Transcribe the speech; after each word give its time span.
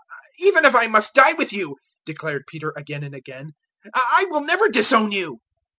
014:031 0.41 0.47
"Even 0.47 0.65
if 0.65 0.73
I 0.75 0.87
must 0.87 1.13
die 1.13 1.33
with 1.33 1.53
you," 1.53 1.75
declared 2.07 2.47
Peter 2.47 2.73
again 2.75 3.03
and 3.03 3.13
again, 3.13 3.51
"I 3.93 4.25
will 4.31 4.41
never 4.41 4.67
disown 4.67 5.11
you." 5.11 5.41